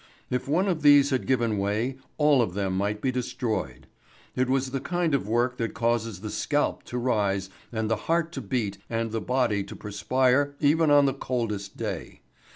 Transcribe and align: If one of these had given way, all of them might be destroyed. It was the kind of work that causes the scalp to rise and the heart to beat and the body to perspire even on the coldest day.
If 0.31 0.47
one 0.47 0.67
of 0.67 0.81
these 0.81 1.11
had 1.11 1.27
given 1.27 1.59
way, 1.59 1.97
all 2.17 2.41
of 2.41 2.55
them 2.55 2.75
might 2.75 3.01
be 3.03 3.11
destroyed. 3.11 3.85
It 4.35 4.49
was 4.49 4.71
the 4.71 4.79
kind 4.79 5.13
of 5.13 5.27
work 5.29 5.57
that 5.57 5.75
causes 5.75 6.21
the 6.21 6.31
scalp 6.31 6.81
to 6.85 6.97
rise 6.97 7.51
and 7.71 7.87
the 7.87 7.97
heart 8.09 8.31
to 8.31 8.41
beat 8.41 8.79
and 8.89 9.11
the 9.11 9.21
body 9.21 9.63
to 9.63 9.75
perspire 9.75 10.55
even 10.59 10.89
on 10.89 11.05
the 11.05 11.13
coldest 11.13 11.77
day. 11.77 12.21